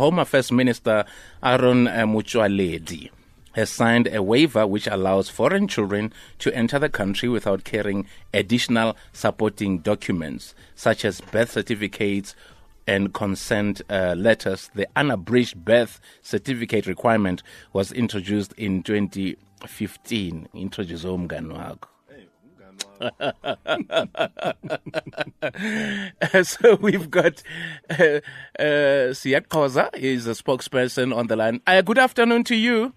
Home 0.00 0.18
Affairs 0.18 0.50
Minister 0.50 1.04
Aaron 1.42 1.86
uh, 1.86 2.06
has 3.52 3.68
signed 3.68 4.08
a 4.10 4.22
waiver 4.22 4.66
which 4.66 4.86
allows 4.86 5.28
foreign 5.28 5.68
children 5.68 6.10
to 6.38 6.50
enter 6.54 6.78
the 6.78 6.88
country 6.88 7.28
without 7.28 7.64
carrying 7.64 8.06
additional 8.32 8.96
supporting 9.12 9.80
documents 9.80 10.54
such 10.74 11.04
as 11.04 11.20
birth 11.20 11.50
certificates 11.50 12.34
and 12.86 13.12
consent 13.12 13.82
uh, 13.90 14.14
letters. 14.16 14.70
The 14.74 14.88
unabridged 14.96 15.66
birth 15.66 16.00
certificate 16.22 16.86
requirement 16.86 17.42
was 17.74 17.92
introduced 17.92 18.54
in 18.54 18.82
2015. 18.82 20.48
Introduce 20.54 21.04
wakho. 21.04 21.88
so 26.42 26.74
we've 26.76 27.10
got 27.10 27.42
uh, 27.88 28.20
uh, 28.58 29.14
Siyak 29.16 29.94
is 29.94 30.26
a 30.26 30.32
spokesperson 30.32 31.16
on 31.16 31.28
the 31.28 31.36
line. 31.36 31.62
Uh, 31.66 31.80
good 31.80 31.98
afternoon 31.98 32.44
to 32.44 32.54
you. 32.54 32.92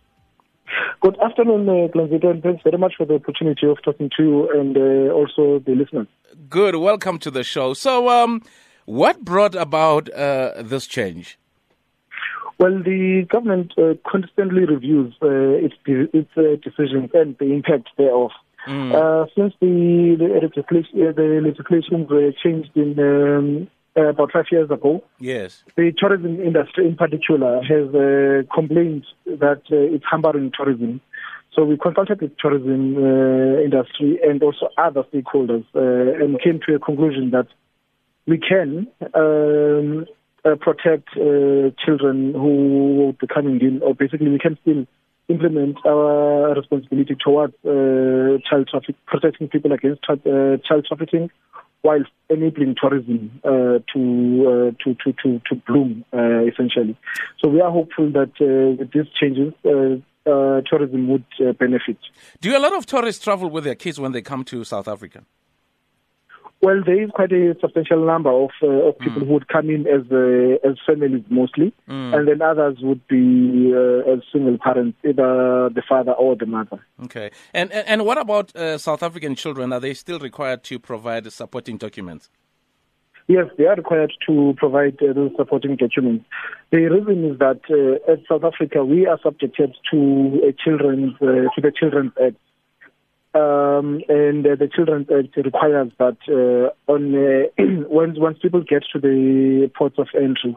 Good 0.99 1.17
afternoon, 1.19 1.69
uh, 1.69 1.87
Glenvito, 1.93 2.31
and 2.31 2.43
thanks 2.43 2.63
very 2.63 2.77
much 2.77 2.95
for 2.97 3.05
the 3.05 3.15
opportunity 3.15 3.65
of 3.67 3.81
talking 3.83 4.09
to 4.17 4.23
you 4.23 4.49
and 4.51 4.77
uh, 4.77 5.13
also 5.13 5.59
the 5.59 5.75
listeners. 5.75 6.07
Good. 6.49 6.75
Welcome 6.75 7.17
to 7.19 7.31
the 7.31 7.43
show. 7.43 7.73
So, 7.73 8.09
um, 8.09 8.41
what 8.85 9.23
brought 9.23 9.55
about 9.55 10.13
uh, 10.13 10.61
this 10.61 10.85
change? 10.85 11.39
Well, 12.59 12.83
the 12.83 13.25
government 13.29 13.73
uh, 13.77 13.93
constantly 14.09 14.65
reviews 14.65 15.13
uh, 15.21 15.27
its, 15.27 15.75
its 15.85 16.29
uh, 16.37 16.57
decisions 16.61 17.11
and 17.13 17.37
the 17.37 17.53
impact 17.53 17.89
thereof. 17.97 18.31
Mm. 18.67 18.93
Uh, 18.93 19.25
since 19.35 19.53
the 19.59 20.15
the 20.17 20.27
legislation, 20.41 21.07
uh, 21.07 21.11
the 21.11 21.41
legislation 21.43 22.07
were 22.07 22.31
changed 22.43 22.71
in 22.75 22.97
um, 22.99 23.67
uh, 23.97 24.09
about 24.09 24.31
five 24.31 24.45
years 24.51 24.71
ago, 24.71 25.03
yes, 25.19 25.63
the 25.75 25.91
tourism 25.97 26.41
industry 26.41 26.87
in 26.87 26.95
particular 26.95 27.61
has 27.61 27.93
uh, 27.93 28.41
complained 28.53 29.05
that 29.25 29.61
uh, 29.71 29.93
it's 29.95 30.05
hampering 30.09 30.51
tourism. 30.55 31.01
So 31.53 31.63
we 31.63 31.77
consulted 31.77 32.19
the 32.19 32.31
tourism 32.39 32.95
uh, 32.97 33.61
industry 33.61 34.19
and 34.23 34.41
also 34.41 34.69
other 34.77 35.03
stakeholders 35.13 35.65
and 35.73 36.41
came 36.41 36.59
to 36.65 36.73
a 36.73 36.79
conclusion 36.79 37.29
that 37.31 37.47
we 38.25 38.39
can 38.39 38.87
um, 39.13 40.07
protect 40.59 41.09
children 41.13 42.33
who 42.33 42.95
will 42.97 43.13
be 43.13 43.27
coming 43.27 43.61
in, 43.61 43.81
or 43.83 43.93
basically 43.93 44.29
we 44.29 44.39
can 44.39 44.57
still 44.61 44.87
implement 45.29 45.77
our 45.85 46.53
responsibility 46.55 47.15
towards 47.15 47.53
uh, 47.65 48.37
child 48.49 48.67
traffic, 48.69 48.95
protecting 49.07 49.47
people 49.47 49.71
against 49.71 50.03
tra- 50.03 50.15
uh, 50.15 50.57
child 50.67 50.85
trafficking, 50.87 51.29
while 51.81 52.03
enabling 52.29 52.75
tourism 52.81 53.39
uh, 53.43 53.79
to, 53.93 54.71
uh, 54.73 54.83
to, 54.83 54.95
to 55.03 55.13
to 55.21 55.41
to 55.47 55.55
bloom 55.67 56.03
uh, 56.13 56.45
essentially. 56.45 56.97
So 57.41 57.49
we 57.49 57.61
are 57.61 57.71
hopeful 57.71 58.11
that 58.11 58.31
uh, 58.41 58.75
with 58.79 58.91
these 58.91 59.07
changes. 59.19 59.53
tourism 60.69 61.09
would 61.09 61.25
benefit. 61.59 61.97
Do 62.39 62.55
a 62.57 62.59
lot 62.65 62.73
of 62.73 62.85
tourists 62.85 63.23
travel 63.23 63.49
with 63.49 63.65
their 63.65 63.75
kids 63.75 63.99
when 63.99 64.13
they 64.13 64.21
come 64.21 64.43
to 64.45 64.63
South 64.63 64.87
Africa? 64.87 65.25
Well, 66.63 66.81
there 66.85 67.03
is 67.03 67.09
quite 67.13 67.33
a 67.33 67.57
substantial 67.59 68.05
number 68.05 68.31
of, 68.31 68.51
uh, 68.63 68.67
of 68.67 68.97
people 68.97 69.21
mm. 69.21 69.27
who 69.27 69.33
would 69.33 69.49
come 69.49 69.69
in 69.69 69.85
as 69.85 70.09
uh, 70.09 70.65
as 70.65 70.77
families 70.85 71.25
mostly, 71.29 71.73
mm. 71.89 72.15
and 72.15 72.25
then 72.25 72.41
others 72.41 72.77
would 72.81 73.05
be 73.09 73.73
uh, 73.75 74.09
as 74.09 74.19
single 74.31 74.57
parents, 74.57 74.97
either 75.03 75.69
the 75.77 75.83
father 75.89 76.13
or 76.13 76.37
the 76.37 76.45
mother. 76.45 76.79
Okay, 77.03 77.31
and 77.53 77.69
and, 77.73 77.85
and 77.85 78.05
what 78.05 78.17
about 78.17 78.55
uh, 78.55 78.77
South 78.77 79.03
African 79.03 79.35
children? 79.35 79.73
Are 79.73 79.81
they 79.81 79.93
still 79.93 80.19
required 80.19 80.63
to 80.63 80.79
provide 80.79 81.29
supporting 81.33 81.75
documents? 81.75 82.29
Yes, 83.27 83.47
they 83.57 83.65
are 83.65 83.75
required 83.75 84.13
to 84.27 84.53
provide 84.55 84.97
uh, 85.01 85.11
those 85.11 85.31
supporting 85.35 85.75
documents. 85.75 86.23
The 86.71 86.77
reason 86.77 87.25
is 87.29 87.39
that 87.39 87.59
uh, 87.69 88.09
as 88.09 88.19
South 88.29 88.45
Africa, 88.45 88.85
we 88.85 89.05
are 89.05 89.19
subjected 89.21 89.75
to 89.91 90.41
a 90.47 90.53
children's 90.53 91.15
uh, 91.21 91.51
to 91.55 91.61
the 91.61 91.73
Children's 91.77 92.13
Act 92.25 92.37
um, 93.35 94.01
and 94.09 94.45
uh, 94.45 94.55
the 94.55 94.69
Children's 94.73 95.07
Act 95.09 95.35
requires 95.37 95.91
that 95.97 96.17
uh, 96.29 96.91
on 96.91 97.15
uh, 97.15 97.47
once 97.89 98.19
once 98.19 98.37
people 98.39 98.61
get 98.61 98.83
to 98.93 98.99
the 98.99 99.71
ports 99.75 99.97
of 99.97 100.07
entry, 100.15 100.55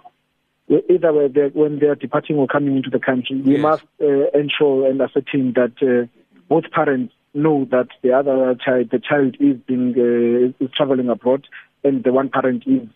either 0.69 1.13
when 1.55 1.79
they 1.79 1.87
are 1.87 1.95
departing 1.95 2.37
or 2.37 2.47
coming 2.47 2.77
into 2.77 2.91
the 2.91 2.99
country, 2.99 3.37
yes. 3.37 3.47
we 3.47 3.57
must 3.57 3.85
uh, 4.03 4.29
ensure 4.39 4.89
and 4.91 5.01
ascertain 5.01 5.55
that 5.55 5.73
uh, 5.83 6.07
both 6.49 6.71
parents 6.71 7.15
know 7.33 7.67
that 7.71 7.89
the 8.03 8.13
other 8.13 8.55
child, 8.63 8.91
the 8.91 8.99
child 8.99 9.37
is 9.41 9.57
being 9.67 9.95
uh, 9.97 10.65
is 10.65 10.71
traveling 10.77 11.09
abroad, 11.09 11.47
and 11.83 12.05
the 12.05 12.13
one 12.13 12.29
parent 12.29 12.65
is 12.67 12.87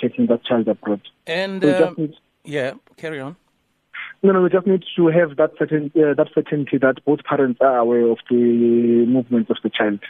taking 0.00 0.26
that 0.26 0.44
child 0.44 0.68
abroad. 0.68 1.00
And 1.26 1.62
so 1.62 2.08
yeah, 2.44 2.74
carry 2.98 3.20
on. 3.20 3.36
No, 4.24 4.32
no, 4.32 4.40
we 4.40 4.48
just 4.48 4.66
need 4.66 4.82
to 4.96 5.08
have 5.08 5.36
that 5.36 5.50
certain 5.58 5.92
uh, 5.94 6.14
that 6.14 6.28
certainty 6.34 6.78
that 6.78 7.04
both 7.04 7.22
parents 7.24 7.60
are 7.60 7.76
aware 7.76 8.06
of 8.06 8.16
the 8.30 9.04
movements 9.06 9.50
of 9.50 9.58
the 9.62 9.68
child. 9.68 10.00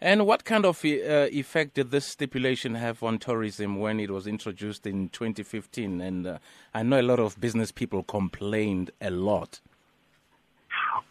And 0.00 0.26
what 0.26 0.44
kind 0.44 0.64
of 0.64 0.84
uh, 0.84 1.26
effect 1.32 1.74
did 1.74 1.90
this 1.90 2.06
stipulation 2.06 2.76
have 2.76 3.02
on 3.02 3.18
tourism 3.18 3.80
when 3.80 3.98
it 3.98 4.10
was 4.12 4.28
introduced 4.28 4.86
in 4.86 5.08
2015? 5.08 6.00
And 6.00 6.24
uh, 6.24 6.38
I 6.72 6.84
know 6.84 7.00
a 7.00 7.02
lot 7.02 7.18
of 7.18 7.40
business 7.40 7.72
people 7.72 8.04
complained 8.04 8.92
a 9.00 9.10
lot. 9.10 9.58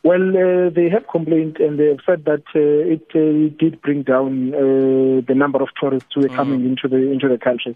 Well, 0.03 0.29
uh, 0.29 0.69
they 0.69 0.87
have 0.87 1.05
complained 1.11 1.57
and 1.59 1.77
they 1.77 1.87
have 1.87 1.99
said 2.05 2.23
that 2.23 2.43
uh, 2.55 2.95
it 2.95 3.07
uh, 3.13 3.53
did 3.59 3.81
bring 3.81 4.03
down 4.03 4.53
uh, 4.53 5.21
the 5.27 5.35
number 5.35 5.61
of 5.61 5.67
tourists 5.77 6.11
who 6.15 6.21
were 6.21 6.29
mm. 6.29 6.35
coming 6.37 6.63
into 6.63 6.87
the 6.87 7.11
into 7.11 7.27
the 7.27 7.37
country. 7.37 7.75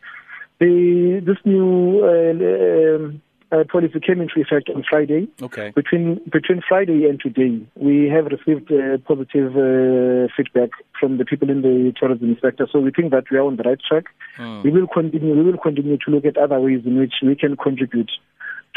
The, 0.60 1.22
this 1.26 1.40
new 1.44 2.06
um, 2.08 3.22
uh, 3.52 3.64
policy 3.70 4.00
came 4.00 4.22
into 4.22 4.40
effect 4.40 4.70
on 4.70 4.84
Friday. 4.90 5.28
Okay. 5.42 5.72
Between 5.76 6.22
between 6.32 6.62
Friday 6.68 7.06
and 7.06 7.20
today, 7.20 7.62
we 7.76 8.08
have 8.10 8.26
received 8.26 8.72
uh, 8.72 8.98
positive 9.06 9.52
uh, 9.56 10.32
feedback 10.36 10.70
from 11.00 11.18
the 11.18 11.26
people 11.26 11.50
in 11.50 11.62
the 11.62 11.94
tourism 12.00 12.38
sector. 12.42 12.68
So 12.72 12.80
we 12.80 12.92
think 12.92 13.12
that 13.12 13.26
we 13.30 13.38
are 13.38 13.44
on 13.46 13.58
the 13.58 13.64
right 13.64 13.80
track. 13.88 14.06
Mm. 14.38 14.64
We 14.64 14.72
will 14.72 14.88
continue. 14.88 15.36
We 15.36 15.44
will 15.52 15.58
continue 15.58 15.98
to 15.98 16.12
look 16.12 16.26
at 16.26 16.38
other 16.38 16.60
ways 16.60 16.82
in 16.86 16.98
which 16.98 17.16
we 17.22 17.36
can 17.36 17.58
contribute 17.58 18.12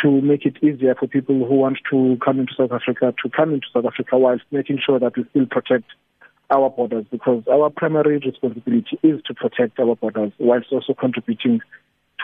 to 0.02 0.20
make 0.20 0.44
it 0.44 0.56
easier 0.62 0.94
for 0.94 1.06
people 1.06 1.46
who 1.46 1.54
want 1.54 1.78
to 1.90 2.18
come 2.24 2.40
into 2.40 2.52
South 2.56 2.72
Africa 2.72 3.14
to 3.22 3.30
come 3.30 3.54
into 3.54 3.66
South 3.72 3.84
Africa 3.84 4.18
whilst 4.18 4.44
making 4.50 4.80
sure 4.84 4.98
that 4.98 5.16
we 5.16 5.24
still 5.30 5.46
protect 5.46 5.86
our 6.50 6.68
borders 6.68 7.06
because 7.10 7.42
our 7.50 7.70
primary 7.70 8.18
responsibility 8.18 8.98
is 9.02 9.20
to 9.26 9.34
protect 9.34 9.78
our 9.78 9.96
borders 9.96 10.32
whilst 10.38 10.66
also 10.72 10.94
contributing 10.94 11.60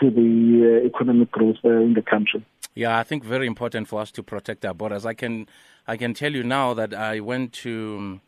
to 0.01 0.09
the 0.09 0.81
uh, 0.83 0.87
economic 0.87 1.31
growth 1.31 1.57
uh, 1.63 1.69
in 1.69 1.93
the 1.93 2.01
country. 2.01 2.43
Yeah, 2.75 2.97
I 2.97 3.03
think 3.03 3.23
very 3.23 3.47
important 3.47 3.87
for 3.87 4.01
us 4.01 4.11
to 4.11 4.23
protect 4.23 4.65
our 4.65 4.73
borders. 4.73 5.05
I 5.05 5.13
can 5.13 5.47
I 5.87 5.97
can 5.97 6.13
tell 6.13 6.31
you 6.31 6.43
now 6.43 6.73
that 6.73 6.93
I 6.93 7.19
went 7.19 7.53
to 7.65 7.95
um, 7.97 8.21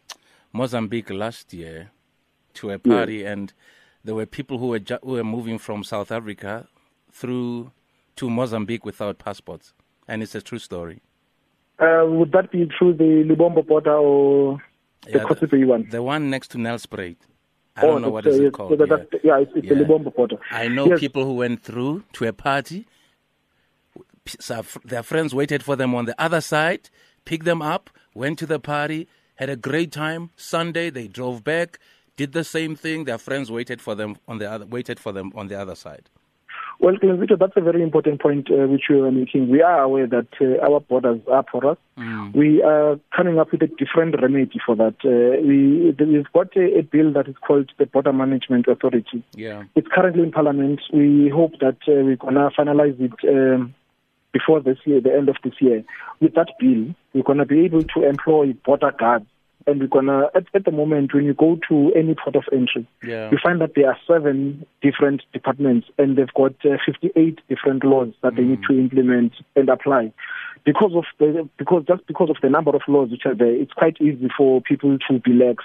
Mozambique 0.51 1.09
last 1.09 1.53
year 1.53 1.91
to 2.55 2.71
a 2.71 2.79
party, 2.79 3.17
yeah. 3.17 3.31
and 3.31 3.53
there 4.03 4.15
were 4.15 4.25
people 4.25 4.57
who 4.57 4.67
were 4.67 4.79
ju- 4.79 4.99
who 5.01 5.13
were 5.13 5.23
moving 5.23 5.57
from 5.57 5.83
South 5.83 6.11
Africa 6.11 6.67
through 7.11 7.71
to 8.17 8.29
Mozambique 8.29 8.85
without 8.85 9.17
passports, 9.17 9.73
and 10.07 10.21
it's 10.21 10.35
a 10.35 10.41
true 10.41 10.59
story. 10.59 11.01
Uh, 11.79 12.05
would 12.05 12.31
that 12.31 12.51
be 12.51 12.69
through 12.77 12.93
the 12.93 13.23
Lubombo 13.27 13.65
border 13.65 13.95
or 13.95 14.61
the 15.05 15.17
yeah, 15.17 15.23
Kosi 15.23 15.49
Bay 15.49 15.63
one? 15.63 15.87
The 15.89 16.03
one 16.03 16.29
next 16.29 16.49
to 16.49 16.57
Nelspruit. 16.57 17.15
I 17.75 17.81
don't 17.81 17.95
oh, 17.95 17.97
know 17.97 18.09
what 18.09 18.25
is 18.27 18.39
it 18.39 18.53
called. 18.53 18.79
Yeah. 18.79 18.97
yeah, 19.23 19.39
it's, 19.39 19.51
it's 19.55 19.67
yeah. 19.67 19.73
the 19.73 19.83
Lubombo 19.83 20.13
border. 20.15 20.37
I 20.51 20.67
know 20.67 20.87
yes. 20.89 20.99
people 20.99 21.25
who 21.25 21.33
went 21.33 21.63
through 21.63 22.03
to 22.13 22.27
a 22.27 22.33
party. 22.33 22.85
Their 24.85 25.03
friends 25.03 25.33
waited 25.33 25.63
for 25.63 25.75
them 25.75 25.93
on 25.95 26.05
the 26.05 26.19
other 26.21 26.39
side, 26.39 26.89
picked 27.25 27.45
them 27.45 27.61
up, 27.61 27.89
went 28.13 28.39
to 28.39 28.45
the 28.45 28.59
party, 28.59 29.07
had 29.35 29.49
a 29.49 29.55
great 29.55 29.91
time. 29.91 30.29
Sunday 30.37 30.89
they 30.89 31.07
drove 31.07 31.43
back, 31.43 31.79
did 32.15 32.31
the 32.33 32.43
same 32.43 32.75
thing. 32.75 33.05
Their 33.05 33.17
friends 33.17 33.51
waited 33.51 33.81
for 33.81 33.95
them 33.95 34.17
on 34.27 34.37
the 34.37 34.49
other, 34.49 34.65
waited 34.65 34.99
for 34.99 35.11
them 35.11 35.31
on 35.35 35.47
the 35.47 35.59
other 35.59 35.75
side. 35.75 36.09
Well, 36.79 36.95
Victor, 37.01 37.37
that's 37.37 37.55
a 37.55 37.61
very 37.61 37.81
important 37.81 38.21
point 38.21 38.49
uh, 38.51 38.67
which 38.67 38.83
you 38.89 39.03
are 39.05 39.11
making. 39.11 39.49
We 39.49 39.61
are 39.61 39.81
aware 39.81 40.07
that 40.07 40.27
uh, 40.41 40.65
our 40.65 40.79
borders 40.79 41.21
are 41.31 41.43
porous. 41.43 41.77
Mm. 41.97 42.35
We 42.35 42.61
are 42.61 42.99
coming 43.15 43.39
up 43.39 43.51
with 43.51 43.61
a 43.61 43.67
different 43.67 44.21
remedy 44.21 44.59
for 44.65 44.75
that. 44.75 44.95
Uh, 45.05 45.41
we, 45.45 45.95
we've 46.05 46.31
got 46.33 46.55
a, 46.57 46.79
a, 46.79 46.81
bill 46.81 47.13
that 47.13 47.27
is 47.27 47.35
called 47.45 47.71
the 47.77 47.85
Border 47.85 48.13
Management 48.13 48.67
Authority. 48.67 49.23
Yeah. 49.35 49.63
It's 49.75 49.87
currently 49.87 50.23
in 50.23 50.31
Parliament. 50.31 50.81
We 50.91 51.29
hope 51.29 51.53
that 51.59 51.77
uh, 51.87 52.03
we're 52.03 52.17
going 52.17 52.35
to 52.35 52.49
finalize 52.57 52.99
it 52.99 53.13
um, 53.29 53.73
before 54.31 54.59
this 54.59 54.77
year, 54.85 54.99
the 54.99 55.13
end 55.13 55.29
of 55.29 55.37
this 55.43 55.53
year. 55.61 55.83
With 56.19 56.33
that 56.35 56.49
bill, 56.59 56.93
we're 57.13 57.23
going 57.23 57.37
to 57.37 57.45
be 57.45 57.65
able 57.65 57.83
to 57.83 58.07
employ 58.07 58.53
border 58.65 58.91
guards 58.97 59.25
and 59.67 59.79
we're 59.79 59.87
gonna 59.87 60.29
at, 60.35 60.45
at 60.53 60.65
the 60.65 60.71
moment 60.71 61.13
when 61.13 61.25
you 61.25 61.33
go 61.33 61.57
to 61.69 61.91
any 61.95 62.15
port 62.15 62.35
of 62.35 62.43
entry, 62.51 62.87
yeah. 63.03 63.29
you 63.31 63.37
find 63.41 63.61
that 63.61 63.71
there 63.75 63.87
are 63.87 63.97
seven 64.07 64.65
different 64.81 65.21
departments 65.31 65.87
and 65.97 66.17
they've 66.17 66.33
got 66.35 66.53
uh, 66.65 66.77
58 66.85 67.39
different 67.49 67.83
laws 67.83 68.13
that 68.21 68.33
mm. 68.33 68.37
they 68.37 68.43
need 68.43 68.61
mm. 68.61 68.67
to 68.67 68.79
implement 68.79 69.33
and 69.55 69.69
apply. 69.69 70.13
Because 70.65 70.91
of 70.95 71.03
the 71.19 71.47
because 71.57 71.83
just 71.87 72.05
because 72.07 72.29
of 72.29 72.37
the 72.41 72.49
number 72.49 72.75
of 72.75 72.81
laws 72.87 73.11
which 73.11 73.25
are 73.25 73.35
there, 73.35 73.53
it's 73.53 73.73
quite 73.73 73.99
easy 73.99 74.29
for 74.37 74.61
people 74.61 74.97
to 75.09 75.19
be 75.19 75.33
lax. 75.33 75.63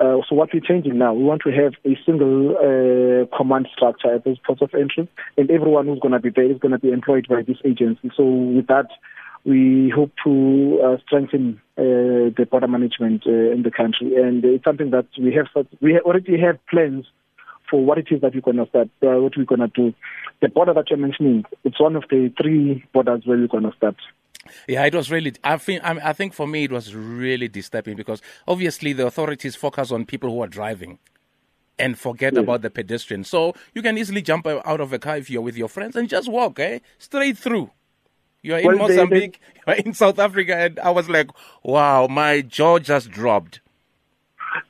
Uh, 0.00 0.18
so 0.28 0.34
what 0.34 0.48
we're 0.52 0.60
changing 0.60 0.98
now, 0.98 1.14
we 1.14 1.22
want 1.22 1.42
to 1.42 1.50
have 1.50 1.74
a 1.84 1.96
single 2.04 2.56
uh, 2.56 3.36
command 3.36 3.68
structure 3.72 4.12
at 4.12 4.24
those 4.24 4.38
ports 4.44 4.60
of 4.60 4.70
entry, 4.74 5.08
and 5.36 5.48
everyone 5.50 5.86
who's 5.86 6.00
going 6.00 6.12
to 6.12 6.18
be 6.18 6.30
there 6.30 6.50
is 6.50 6.58
going 6.58 6.72
to 6.72 6.78
be 6.78 6.90
employed 6.90 7.26
by 7.28 7.42
this 7.42 7.58
agency. 7.64 8.10
So 8.16 8.24
with 8.24 8.66
that, 8.66 8.86
we 9.44 9.90
hope 9.94 10.12
to 10.24 10.80
uh, 10.84 10.96
strengthen 11.06 11.60
uh, 11.76 11.82
the 12.36 12.46
border 12.50 12.68
management 12.68 13.24
uh, 13.26 13.30
in 13.52 13.62
the 13.62 13.70
country, 13.70 14.14
and 14.16 14.44
it's 14.44 14.64
something 14.64 14.90
that 14.90 15.06
we 15.18 15.34
have. 15.34 15.46
We 15.80 15.98
already 16.00 16.38
have 16.40 16.58
plans 16.68 17.06
for 17.68 17.84
what 17.84 17.98
it 17.98 18.06
is 18.10 18.20
that 18.20 18.34
we're 18.34 18.40
going 18.40 18.58
to 18.58 18.66
start, 18.68 18.88
uh, 19.02 19.20
what 19.20 19.36
we're 19.36 19.44
going 19.44 19.60
to 19.60 19.68
do. 19.68 19.94
The 20.40 20.48
border 20.48 20.74
that 20.74 20.90
you're 20.90 20.98
mentioning, 20.98 21.44
it's 21.64 21.80
one 21.80 21.96
of 21.96 22.04
the 22.10 22.32
three 22.40 22.84
borders 22.92 23.22
where 23.24 23.38
we're 23.38 23.48
going 23.48 23.64
to 23.64 23.72
start. 23.76 23.96
Yeah, 24.68 24.84
it 24.84 24.94
was 24.94 25.10
really. 25.10 25.32
I 25.44 25.56
think. 25.56 25.82
I 25.84 26.12
think 26.12 26.34
for 26.34 26.46
me, 26.46 26.64
it 26.64 26.72
was 26.72 26.94
really 26.94 27.48
disturbing 27.48 27.96
because 27.96 28.20
obviously 28.46 28.92
the 28.92 29.06
authorities 29.06 29.54
focus 29.56 29.90
on 29.92 30.04
people 30.04 30.30
who 30.30 30.42
are 30.42 30.48
driving 30.48 30.98
and 31.78 31.98
forget 31.98 32.34
Yes. 32.34 32.42
about 32.42 32.62
the 32.62 32.70
pedestrian. 32.70 33.24
So 33.24 33.54
you 33.74 33.82
can 33.82 33.96
easily 33.98 34.20
jump 34.22 34.46
out 34.46 34.80
of 34.80 34.92
a 34.92 34.98
car 34.98 35.16
if 35.16 35.30
you're 35.30 35.42
with 35.42 35.56
your 35.56 35.68
friends 35.68 35.96
and 35.96 36.08
just 36.08 36.28
walk, 36.28 36.58
eh, 36.58 36.80
straight 36.98 37.38
through. 37.38 37.70
You're 38.42 38.58
in 38.58 38.66
Well, 38.66 38.76
they- 38.88 38.96
they- 38.96 39.02
Mozambique, 39.02 39.40
you're 39.66 39.76
in 39.76 39.94
South 39.94 40.18
Africa, 40.18 40.56
and 40.56 40.78
I 40.80 40.90
was 40.90 41.08
like, 41.08 41.30
wow, 41.62 42.06
my 42.08 42.40
jaw 42.42 42.78
just 42.78 43.10
dropped. 43.10 43.60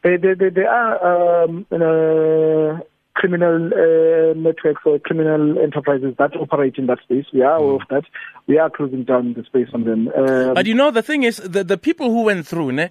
There, 0.04 0.18
there, 0.18 0.34
there, 0.34 0.50
there 0.50 0.70
are 0.70 1.44
um, 1.44 1.66
uh, 1.72 2.80
criminal 3.14 3.66
uh, 3.72 4.34
networks 4.34 4.82
or 4.84 4.98
criminal 5.00 5.58
enterprises 5.58 6.14
that 6.18 6.36
operate 6.36 6.76
in 6.76 6.86
that 6.86 6.98
space. 7.02 7.24
We 7.32 7.42
are 7.42 7.56
aware 7.56 7.74
of 7.76 7.82
that. 7.90 8.04
We 8.46 8.58
are 8.58 8.70
closing 8.70 9.04
down 9.04 9.34
the 9.34 9.44
space 9.44 9.68
on 9.74 9.84
them. 9.84 10.08
Um, 10.16 10.54
But 10.54 10.66
you 10.66 10.74
know, 10.74 10.90
the 10.90 11.02
thing 11.02 11.22
is, 11.24 11.36
the, 11.38 11.64
the 11.64 11.78
people 11.78 12.10
who 12.10 12.22
went 12.22 12.46
through, 12.46 12.72
ne, 12.72 12.90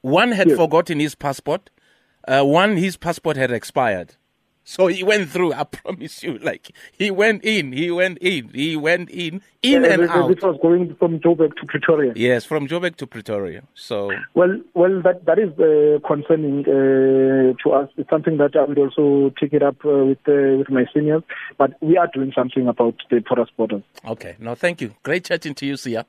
one 0.00 0.32
had 0.32 0.48
Yes. 0.48 0.56
forgotten 0.56 1.00
his 1.00 1.14
passport, 1.14 1.70
uh, 2.26 2.42
one, 2.42 2.76
his 2.76 2.96
passport 2.96 3.36
had 3.36 3.50
expired. 3.50 4.16
So 4.66 4.86
he 4.86 5.04
went 5.04 5.28
through, 5.28 5.52
I 5.52 5.64
promise 5.64 6.22
you, 6.22 6.38
like, 6.38 6.70
he 6.92 7.10
went 7.10 7.44
in, 7.44 7.72
he 7.72 7.90
went 7.90 8.16
in, 8.22 8.48
he 8.48 8.76
went 8.76 9.10
in, 9.10 9.42
in 9.62 9.84
and 9.84 10.02
this- 10.02 10.10
out. 10.10 10.28
This 10.34 10.42
was 10.42 10.58
going 10.62 10.96
from 10.98 11.20
Joburg 11.20 11.54
to 11.56 11.66
Pretoria. 11.66 12.12
Yes, 12.16 12.46
from 12.46 12.66
Joburg 12.66 12.96
to 12.96 13.06
Pretoria. 13.06 13.62
So, 13.74 14.10
Well, 14.32 14.58
well, 14.72 15.02
that 15.02 15.26
that 15.26 15.38
is 15.38 15.50
uh, 15.60 16.00
concerning 16.06 16.60
uh, 16.60 17.52
to 17.62 17.70
us. 17.72 17.90
It's 17.98 18.08
something 18.08 18.38
that 18.38 18.56
I 18.56 18.64
would 18.64 18.78
also 18.78 19.32
take 19.38 19.52
it 19.52 19.62
up 19.62 19.76
uh, 19.84 20.04
with 20.06 20.18
uh, 20.26 20.56
with 20.58 20.70
my 20.70 20.86
seniors. 20.94 21.22
But 21.58 21.74
we 21.82 21.98
are 21.98 22.08
doing 22.12 22.32
something 22.34 22.66
about 22.66 22.94
the 23.10 23.20
porous 23.20 23.50
borders. 23.56 23.82
okay. 24.06 24.36
No, 24.38 24.54
thank 24.54 24.80
you. 24.80 24.94
Great 25.02 25.24
chatting 25.26 25.54
to 25.56 25.66
you, 25.66 25.76
Sia. 25.76 26.06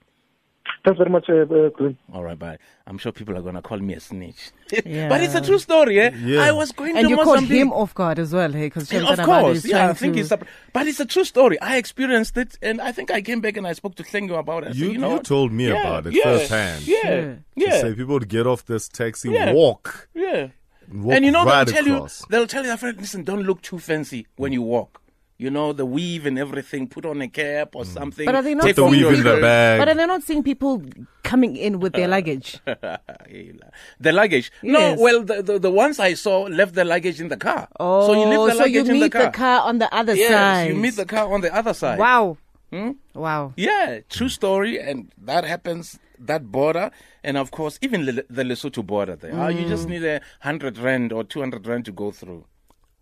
Thanks 0.83 0.97
very 0.99 1.09
much, 1.09 1.27
uh, 1.29 1.33
uh, 1.33 1.91
All 2.13 2.23
right, 2.23 2.37
bye. 2.37 2.57
I'm 2.87 2.97
sure 2.99 3.11
people 3.11 3.35
are 3.37 3.41
going 3.41 3.55
to 3.55 3.61
call 3.61 3.79
me 3.79 3.93
a 3.95 3.99
snitch. 3.99 4.51
Yeah. 4.85 5.09
but 5.09 5.21
it's 5.21 5.33
a 5.35 5.41
true 5.41 5.57
story, 5.59 5.99
eh? 5.99 6.11
Yeah. 6.23 6.41
I 6.41 6.51
was 6.51 6.71
going 6.71 6.95
And 6.97 7.05
to 7.05 7.09
you 7.09 7.17
caught 7.17 7.43
him 7.43 7.71
off 7.73 7.93
guard 7.93 8.19
as 8.19 8.33
well, 8.33 8.51
hey? 8.51 8.67
Because 8.67 8.91
And 8.91 9.07
of 9.07 9.19
course, 9.25 9.65
yeah, 9.65 9.89
I 9.89 9.93
think 9.93 10.17
it's 10.17 10.31
a, 10.31 10.39
but 10.73 10.87
it's 10.87 10.99
a 10.99 11.05
true 11.05 11.23
story. 11.23 11.59
I 11.59 11.77
experienced 11.77 12.37
it, 12.37 12.57
and 12.61 12.81
I 12.81 12.91
think 12.91 13.09
I 13.11 13.21
came 13.21 13.41
back 13.41 13.57
and 13.57 13.65
I 13.67 13.73
spoke 13.73 13.95
to 13.95 14.03
Tlengo 14.03 14.37
about 14.39 14.63
it. 14.63 14.67
I 14.67 14.69
said, 14.71 14.77
You- 14.77 14.91
you, 14.91 14.97
know 14.99 15.13
you 15.15 15.19
told 15.21 15.51
me 15.51 15.67
Yeah, 15.69 15.81
about 15.81 16.07
it 16.07 16.13
yeah, 16.13 16.23
firsthand. 16.23 16.87
Yeah, 16.87 17.01
Sure. 17.01 17.21
To 17.21 17.39
yeah, 17.55 17.81
say 17.81 17.93
people 17.95 18.13
would 18.13 18.29
get 18.29 18.45
off 18.47 18.65
this 18.65 18.87
taxi, 18.87 19.29
Yeah. 19.31 19.53
walk, 19.53 20.07
yeah. 20.13 20.47
walk 20.91 21.13
And 21.15 21.25
you 21.25 21.31
know 21.31 21.45
right 21.45 21.65
they'll 21.65 21.73
tell 21.83 21.95
across. 21.95 22.21
you, 22.21 22.27
they'll 22.29 22.47
tell 22.47 22.65
you, 22.65 22.77
friend, 22.77 22.97
listen, 22.99 23.23
don't 23.23 23.43
look 23.43 23.61
too 23.61 23.79
fancy 23.79 24.27
when 24.35 24.51
you 24.51 24.61
walk. 24.61 25.01
You 25.37 25.49
know 25.49 25.73
the 25.73 25.85
weave 25.85 26.25
and 26.25 26.39
everything. 26.39 26.87
Put 26.87 27.05
on 27.05 27.21
a 27.21 27.27
cap 27.27 27.75
or 27.75 27.83
something. 27.83 28.25
But 28.25 28.35
are 28.35 28.41
they 28.41 28.53
not 28.55 28.63
Take 28.63 28.77
the 28.77 28.83
seeing 28.83 28.91
weave 28.91 29.01
your 29.01 29.13
in 29.13 29.23
the 29.23 29.29
people- 29.31 29.41
bag. 29.41 29.79
But 29.79 29.89
are 29.89 29.93
they 29.95 30.05
not 30.05 30.23
seeing 30.23 30.43
people 30.43 30.81
coming 31.23 31.57
in 31.57 31.79
with 31.81 31.91
their 31.91 32.07
luggage? 32.07 32.57
the 32.65 34.11
luggage. 34.13 34.51
No, 34.63 34.95
well, 34.97 35.23
the, 35.23 35.41
the 35.41 35.59
the 35.59 35.71
ones 35.71 35.99
I 35.99 36.13
saw 36.13 36.43
left 36.43 36.73
the 36.73 36.85
luggage 36.85 37.19
in 37.19 37.27
the 37.27 37.37
car. 37.37 37.67
Oh, 37.79 38.07
so 38.07 38.13
you 38.13 38.25
leave 38.29 38.47
the 38.49 38.51
so 38.53 38.57
luggage 38.59 38.73
you 38.87 38.93
in 38.93 38.99
meet 39.01 39.11
the 39.11 39.29
car. 39.31 39.61
on 39.67 39.79
the 39.79 39.93
other 39.93 40.15
yes, 40.15 40.31
side. 40.31 40.67
you 40.69 40.75
meet 40.75 40.95
the 40.95 41.05
car 41.05 41.31
on 41.33 41.41
the 41.41 41.53
other 41.53 41.73
side. 41.73 41.99
Wow. 41.99 42.37
Hmm? 42.71 42.91
Wow. 43.13 43.53
Yeah, 43.57 43.99
true 44.09 44.29
story, 44.29 44.79
and 44.79 45.11
that 45.21 45.43
happens. 45.43 45.99
That 46.17 46.49
border, 46.49 46.91
and 47.25 47.35
of 47.37 47.51
course, 47.51 47.77
even 47.81 48.05
Le- 48.05 48.23
the 48.29 48.43
Lesotho 48.43 48.85
border. 48.85 49.17
There, 49.17 49.33
Ah, 49.35 49.49
you 49.49 49.65
Mm. 49.65 49.67
just 49.67 49.89
need 49.89 50.03
a 50.05 50.21
hundred 50.39 50.77
rand 50.77 51.11
or 51.11 51.25
two 51.25 51.41
hundred 51.41 51.67
rand 51.67 51.83
to 51.85 51.91
go 51.91 52.09
through. 52.11 52.45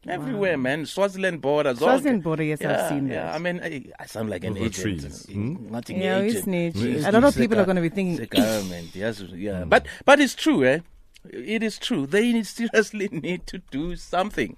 Everywhere, 0.07 0.57
man. 0.57 0.85
Swaziland 0.85 1.41
border. 1.41 1.73
Swaziland 1.75 2.23
border, 2.23 2.44
yes, 2.44 2.61
I've 2.61 2.89
seen 2.89 3.07
yeah. 3.07 3.23
that. 3.25 3.35
I 3.35 3.39
mean, 3.39 3.61
I, 3.63 3.85
I 4.00 4.05
sound 4.05 4.29
like 4.29 4.44
an 4.44 4.53
Over 4.57 4.65
agent. 4.65 4.75
trees. 5.01 5.25
Hmm? 5.31 5.71
Nothing 5.71 6.01
Yeah, 6.01 6.19
agent. 6.19 6.44
snitch. 6.44 6.75
It's 6.77 7.05
I 7.05 7.11
don't 7.11 7.21
know 7.21 7.29
if 7.29 7.35
the 7.35 7.41
people 7.41 7.59
are 7.59 7.65
gonna 7.65 7.81
be 7.81 7.89
thinking, 7.89 8.17
the 8.17 8.25
government. 8.41 8.94
Yes, 8.95 9.21
yeah. 9.33 9.63
But 9.65 9.85
but 10.05 10.19
it's 10.19 10.35
true, 10.35 10.65
eh? 10.65 10.79
It 11.29 11.63
is 11.63 11.77
true. 11.79 12.05
They 12.05 12.44
seriously 12.57 13.07
need 13.11 13.47
to 13.47 13.59
do 13.71 13.95
something. 13.95 14.57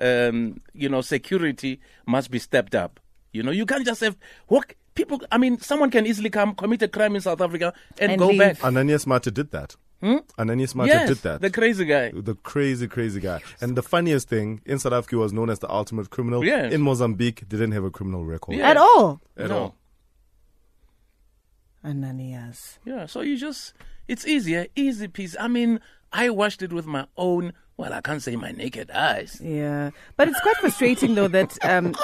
Um, 0.00 0.60
you 0.72 0.88
know, 0.88 1.02
security 1.02 1.80
must 2.06 2.30
be 2.30 2.38
stepped 2.38 2.74
up. 2.74 2.98
You 3.32 3.42
know, 3.44 3.50
you 3.52 3.66
can't 3.66 3.84
just 3.86 4.00
have 4.00 4.16
walk 4.48 4.74
people. 4.94 5.20
I 5.30 5.38
mean, 5.38 5.60
someone 5.60 5.90
can 5.90 6.04
easily 6.06 6.30
come 6.30 6.54
commit 6.54 6.82
a 6.82 6.88
crime 6.88 7.14
in 7.14 7.20
South 7.20 7.40
Africa 7.40 7.72
and, 8.00 8.12
And 8.12 8.18
go 8.18 8.28
leave. 8.28 8.38
back. 8.38 8.64
Ananias 8.64 9.04
Mathe 9.04 9.32
did 9.32 9.50
that. 9.52 9.76
Hmm? 10.02 10.16
Ananias 10.38 10.72
Mathe 10.74 10.86
yes, 10.88 11.08
did 11.08 11.18
that. 11.18 11.40
the 11.42 11.50
crazy 11.50 11.84
guy. 11.84 12.10
the 12.14 12.34
crazy, 12.34 12.88
crazy 12.88 13.20
guy. 13.20 13.40
And 13.60 13.76
the 13.76 13.82
funniest 13.82 14.28
thing, 14.28 14.62
in 14.64 14.78
South 14.78 14.94
Africa, 14.94 15.16
was 15.18 15.32
known 15.32 15.50
as 15.50 15.58
the 15.58 15.70
ultimate 15.70 16.08
criminal. 16.10 16.42
Yes. 16.44 16.72
In 16.72 16.80
Mozambique, 16.80 17.46
didn't 17.48 17.72
have 17.72 17.84
a 17.84 17.90
criminal 17.90 18.24
record 18.24 18.56
Yeah. 18.56 18.70
At 18.70 18.76
all. 18.78 19.20
at 19.36 19.48
No. 19.50 19.58
all. 19.58 19.74
Ananias. 21.84 22.78
Yeah, 22.84 23.06
so 23.06 23.20
you 23.22 23.36
just, 23.36 23.72
it's 24.08 24.26
easier, 24.26 24.66
easy 24.76 25.08
piece. 25.08 25.36
I 25.38 25.48
mean, 25.48 25.80
I 26.12 26.30
watched 26.30 26.62
it 26.62 26.72
with 26.72 26.86
my 26.86 27.06
own, 27.16 27.52
well, 27.76 27.92
I 27.92 28.00
can't 28.00 28.20
say 28.22 28.34
my 28.36 28.50
naked 28.50 28.90
eyes. 28.90 29.40
Yeah. 29.42 29.90
But 30.16 30.28
it's 30.28 30.40
quite 30.40 30.56
frustrating, 30.56 31.14
though, 31.14 31.28
that 31.28 31.56
um, 31.64 31.94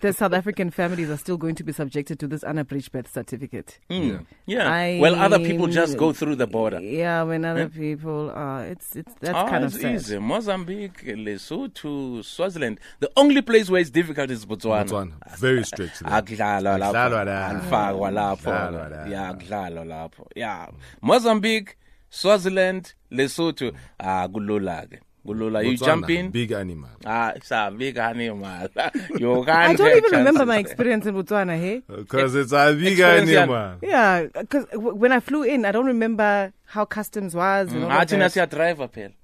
the 0.00 0.12
South 0.12 0.32
African 0.32 0.70
families 0.70 1.10
are 1.10 1.16
still 1.16 1.36
going 1.36 1.56
to 1.56 1.64
be 1.64 1.72
subjected 1.72 2.18
to 2.20 2.28
this 2.28 2.44
unabridged 2.44 2.92
birth 2.92 3.12
certificate. 3.12 3.78
Mm. 3.90 4.24
Yeah. 4.46 4.70
I 4.72 4.98
well, 5.00 5.16
other 5.16 5.38
people 5.40 5.66
just 5.66 5.98
go 5.98 6.12
through 6.12 6.36
the 6.36 6.46
border. 6.46 6.80
Yeah, 6.80 7.24
when 7.24 7.44
other 7.44 7.68
people 7.68 8.30
are, 8.30 8.64
it's 8.66 8.94
it's 8.94 9.12
that's 9.20 9.34
Ah, 9.36 9.48
kind 9.48 9.64
of 9.64 9.72
sad. 9.72 9.96
easy. 9.96 10.18
Mozambique, 10.20 11.04
Lesotho, 11.04 12.24
Swaziland. 12.24 12.78
The 13.00 13.10
only 13.16 13.42
place 13.42 13.68
where 13.68 13.80
it's 13.80 13.90
difficult 13.90 14.30
is 14.30 14.46
Botswana. 14.46 14.84
Botswana. 14.88 15.38
Very 15.38 15.64
strict. 15.64 16.00
there. 16.00 16.12
akudlalwa 16.12 16.78
lapho 16.78 16.94
Akudlalwa 16.94 17.24
la. 17.26 17.48
anifakwa 17.48 18.10
lapho 18.10 18.52
Akudlalwa 18.52 18.90
la. 18.90 19.06
ya 19.12 19.28
akudlalwa 19.28 19.84
lapho 19.84 20.26
ya 20.36 20.68
Mozambique 21.02 21.76
Swaziland 22.20 22.94
Lesotho 23.12 23.72
ah 24.00 24.26
kulula 24.28 24.78
ke 24.90 24.98
kulula 25.26 25.62
you 25.64 25.72
Botswana, 25.76 25.86
jump 25.86 26.10
in 26.10 26.30
Big 26.30 26.52
animal. 26.52 26.90
ah 27.04 27.32
it's 27.36 27.50
a 27.50 27.70
big 27.76 27.96
animal 27.98 28.68
you 29.18 29.44
can't 29.44 29.48
I 29.70 29.74
don't 29.74 29.96
even 29.96 30.12
remember 30.20 30.46
my 30.46 30.58
experience 30.58 31.04
in 31.06 31.14
Botswana, 31.14 31.58
hey? 31.58 31.82
Because 31.86 32.34
it's 32.34 32.52
a 32.52 32.72
big 32.74 32.98
Experience, 32.98 33.30
animal. 33.30 33.78
Yeah, 33.82 34.26
because 34.32 34.66
when 35.00 35.12
I 35.12 35.20
flew 35.20 35.42
in, 35.42 35.64
I 35.64 35.72
don't 35.72 35.86
remember 35.86 36.52
how 36.64 36.84
customs 36.84 37.34
was. 37.34 37.72
And 37.72 37.84
all 37.84 37.90
ah 37.92 38.02
of 38.02 38.08
thina 38.08 38.28
that. 38.30 38.32
siya 38.36 38.46
driver 38.56 38.88
phela 38.88 39.14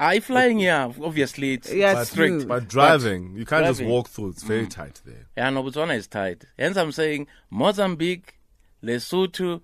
I 0.00 0.20
flying 0.20 0.60
yeah 0.60 0.84
obviously 1.10 1.54
it's, 1.54 1.72
Yeah, 1.74 1.92
it's 1.92 2.02
it's 2.02 2.10
strict. 2.12 2.46
But 2.48 2.68
driving, 2.68 3.34
you 3.36 3.44
can't 3.44 3.66
just 3.66 3.82
walk 3.82 4.08
through. 4.08 4.30
It's 4.30 4.44
very 4.44 4.66
tight 4.66 5.00
there. 5.04 5.24
Yeah, 5.36 5.50
no, 5.50 5.62
Botswana 5.64 5.96
is 5.96 6.06
tight. 6.06 6.44
Hence, 6.58 6.76
I'm 6.76 6.92
saying 6.92 7.26
Mozambique, 7.50 8.38
Lesotho, 8.82 9.60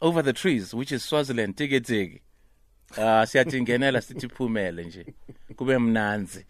over 0.00 0.22
the 0.22 0.32
trees, 0.32 0.74
which 0.74 0.92
is 0.92 1.02
Swaziland, 1.04 1.56
tiki 1.56 1.80
tiki. 1.80 2.20
Ah, 2.98 3.26
siyathi 3.26 3.60
ngenela 3.62 4.00
sithi 4.00 4.28
phumele 4.28 4.84
nje. 4.84 5.14
Kube 5.56 5.78
mnanzi. 5.78 6.44